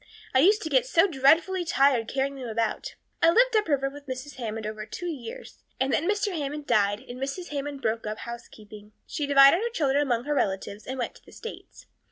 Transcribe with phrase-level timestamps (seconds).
[0.33, 2.95] I used to get so dreadfully tired carrying them about.
[3.21, 4.37] "I lived up river with Mrs.
[4.37, 6.35] Hammond over two years, and then Mr.
[6.35, 7.49] Hammond died and Mrs.
[7.49, 8.93] Hammond broke up housekeeping.
[9.05, 11.85] She divided her children among her relatives and went to the States.